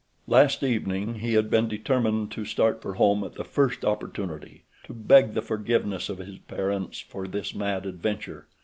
Last 0.25 0.63
evening 0.63 1.19
he 1.19 1.33
had 1.33 1.51
been 1.51 1.67
determined 1.67 2.31
to 2.31 2.43
start 2.43 2.81
for 2.81 2.95
home 2.95 3.23
at 3.23 3.35
the 3.35 3.43
first 3.43 3.85
opportunity, 3.85 4.63
to 4.85 4.95
beg 4.95 5.35
the 5.35 5.43
forgiveness 5.43 6.09
of 6.09 6.17
his 6.17 6.39
parents 6.39 6.99
for 6.99 7.27
this 7.27 7.53
mad 7.53 7.85
adventure. 7.85 8.47